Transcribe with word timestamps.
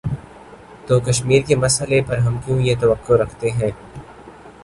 تو 0.87 0.99
کشمیر 0.99 1.41
کے 1.47 1.55
مسئلے 1.55 2.01
پر 2.07 2.17
ہم 2.17 2.37
کیوں 2.45 2.59
یہ 2.61 2.75
توقع 2.81 3.13
رکھتے 3.13 3.49
ہیں۔ 3.51 3.71